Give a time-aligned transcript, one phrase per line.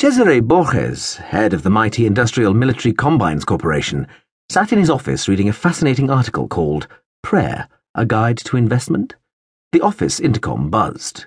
[0.00, 4.06] Cesare Borges, head of the mighty Industrial Military Combines Corporation,
[4.48, 6.88] sat in his office reading a fascinating article called
[7.22, 9.16] Prayer, A Guide to Investment.
[9.72, 11.26] The office intercom buzzed.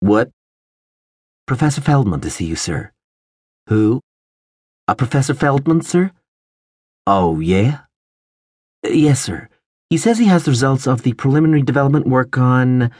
[0.00, 0.30] What?
[1.46, 2.92] Professor Feldman to see you, sir.
[3.68, 4.02] Who?
[4.86, 6.10] A Professor Feldman, sir?
[7.06, 7.78] Oh, yeah?
[8.84, 9.48] Yes, sir.
[9.88, 12.90] He says he has the results of the preliminary development work on.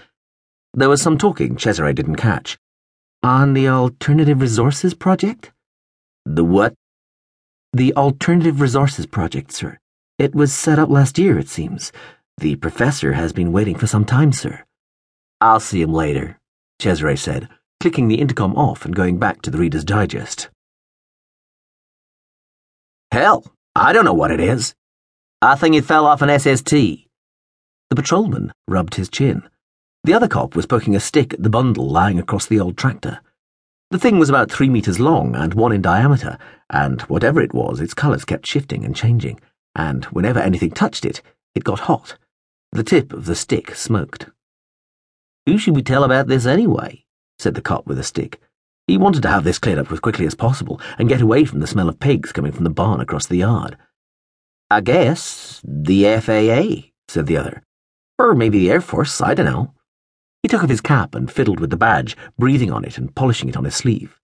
[0.73, 2.57] There was some talking Cesare didn't catch.
[3.25, 5.51] On the Alternative Resources Project?
[6.25, 6.75] The what?
[7.73, 9.77] The Alternative Resources Project, sir.
[10.21, 11.91] It was set up last year, it seems.
[12.37, 14.63] The professor has been waiting for some time, sir.
[15.41, 16.39] I'll see him later,
[16.81, 17.49] Cesare said,
[17.81, 20.49] clicking the intercom off and going back to the Reader's Digest.
[23.11, 24.77] Hell, I don't know what it is.
[25.43, 26.71] I think it fell off an SST.
[26.71, 29.43] The patrolman rubbed his chin.
[30.05, 33.21] The other cop was poking a stick at the bundle lying across the old tractor.
[33.91, 36.39] The thing was about three metres long and one in diameter,
[36.71, 39.41] and whatever it was, its colours kept shifting and changing,
[39.75, 41.23] and whenever anything touched it,
[41.55, 42.19] it got hot.
[42.73, 44.29] The tip of the stick smoked.
[45.47, 47.07] Who should we tell about this anyway?
[47.39, 48.41] said the cop with a stick.
[48.87, 51.61] He wanted to have this cleared up as quickly as possible and get away from
[51.61, 53.77] the smell of pigs coming from the barn across the yard.
[54.71, 57.63] I guess the FAA, said the other.
[58.19, 59.73] Or maybe the Air Force, I don't know.
[60.43, 63.49] He took off his cap and fiddled with the badge, breathing on it and polishing
[63.49, 64.21] it on his sleeve.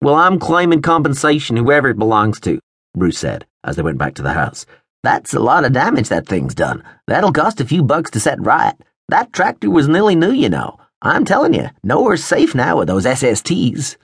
[0.00, 2.60] Well, I'm claiming compensation, whoever it belongs to,
[2.94, 4.64] Bruce said, as they went back to the house.
[5.02, 6.84] That's a lot of damage that thing's done.
[7.06, 8.74] That'll cost a few bucks to set right.
[9.08, 10.78] That tractor was nearly new, you know.
[11.02, 13.96] I'm telling you, nowhere's safe now with those SSTs.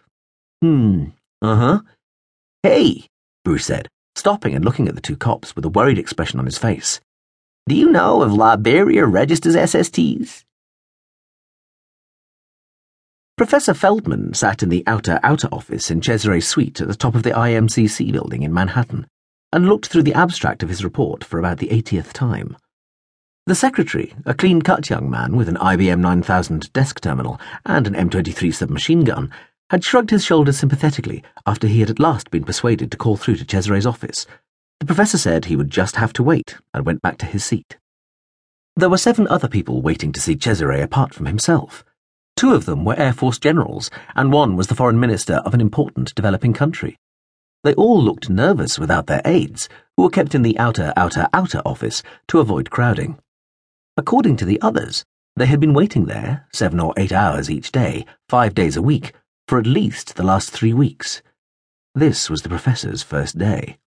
[0.62, 1.04] Hmm,
[1.42, 1.80] uh huh.
[2.62, 3.06] Hey,
[3.44, 6.58] Bruce said, stopping and looking at the two cops with a worried expression on his
[6.58, 7.00] face.
[7.68, 10.44] Do you know if Liberia registers SSTs?
[13.36, 17.22] Professor Feldman sat in the outer outer office in Cesare's suite at the top of
[17.22, 19.06] the IMCC building in Manhattan
[19.52, 22.56] and looked through the abstract of his report for about the 80th time.
[23.44, 27.92] The secretary, a clean cut young man with an IBM 9000 desk terminal and an
[28.08, 29.30] M23 submachine gun,
[29.68, 33.36] had shrugged his shoulders sympathetically after he had at last been persuaded to call through
[33.36, 34.26] to Cesare's office.
[34.80, 37.76] The professor said he would just have to wait and went back to his seat.
[38.76, 41.84] There were seven other people waiting to see Cesare apart from himself.
[42.36, 45.60] Two of them were Air Force generals, and one was the foreign minister of an
[45.62, 46.98] important developing country.
[47.64, 51.62] They all looked nervous without their aides, who were kept in the outer, outer, outer
[51.64, 53.18] office to avoid crowding.
[53.96, 55.02] According to the others,
[55.34, 59.14] they had been waiting there, seven or eight hours each day, five days a week,
[59.48, 61.22] for at least the last three weeks.
[61.94, 63.78] This was the professor's first day.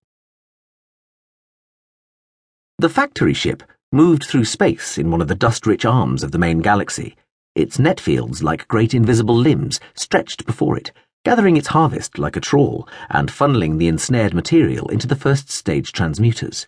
[2.80, 3.62] The factory ship
[3.92, 7.16] moved through space in one of the dust rich arms of the main galaxy
[7.60, 10.92] its net fields like great invisible limbs stretched before it,
[11.26, 15.92] gathering its harvest like a trawl and funneling the ensnared material into the first stage
[15.92, 16.68] transmuters.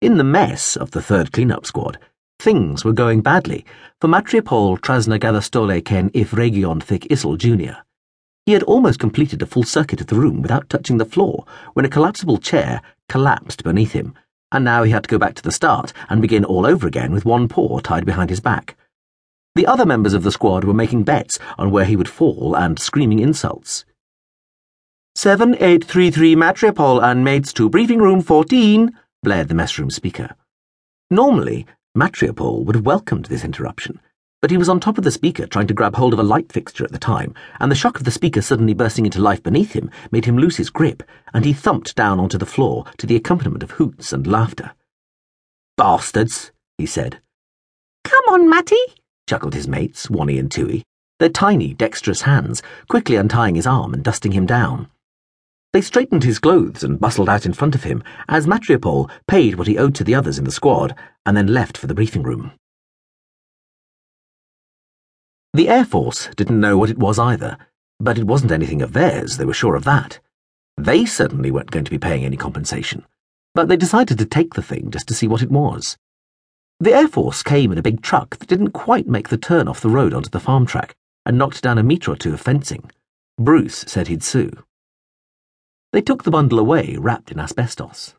[0.00, 1.98] In the mess of the third cleanup squad,
[2.38, 3.66] things were going badly
[4.00, 7.82] for Matriopol Trasnagadastole Ken Ifregion Thick Issel Jr.
[8.46, 11.44] He had almost completed a full circuit of the room without touching the floor
[11.74, 12.80] when a collapsible chair
[13.10, 14.14] collapsed beneath him,
[14.50, 17.12] and now he had to go back to the start and begin all over again
[17.12, 18.76] with one paw tied behind his back.
[19.60, 22.78] The other members of the squad were making bets on where he would fall and
[22.78, 23.84] screaming insults.
[25.16, 30.34] 7833 Matriopol and mates to briefing room 14, blared the messroom speaker.
[31.10, 34.00] Normally, Matriopol would have welcomed this interruption,
[34.40, 36.50] but he was on top of the speaker trying to grab hold of a light
[36.50, 39.74] fixture at the time, and the shock of the speaker suddenly bursting into life beneath
[39.74, 41.02] him made him lose his grip,
[41.34, 44.72] and he thumped down onto the floor to the accompaniment of hoots and laughter.
[45.76, 47.20] Bastards, he said.
[48.04, 48.78] Come on, Matty,
[49.30, 50.82] chuckled his mates, Wonny and Tui,
[51.20, 54.88] their tiny, dexterous hands quickly untying his arm and dusting him down.
[55.72, 59.68] They straightened his clothes and bustled out in front of him as Matriopol paid what
[59.68, 62.50] he owed to the others in the squad and then left for the briefing room.
[65.54, 67.56] The Air Force didn't know what it was either,
[68.00, 70.18] but it wasn't anything of theirs, they were sure of that.
[70.76, 73.06] They certainly weren't going to be paying any compensation,
[73.54, 75.96] but they decided to take the thing just to see what it was.
[76.82, 79.82] The Air Force came in a big truck that didn't quite make the turn off
[79.82, 80.94] the road onto the farm track
[81.26, 82.90] and knocked down a metre or two of fencing.
[83.36, 84.50] Bruce said he'd sue.
[85.92, 88.14] They took the bundle away, wrapped in asbestos.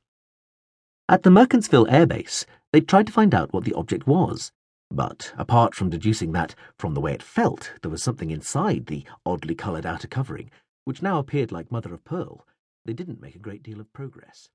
[1.10, 4.52] At the Mercantsville Air Base, they tried to find out what the object was,
[4.92, 9.06] but apart from deducing that, from the way it felt, there was something inside the
[9.26, 10.52] oddly coloured outer covering,
[10.86, 12.46] which now appeared like mother of pearl,
[12.86, 14.50] they didn't make a great deal of progress.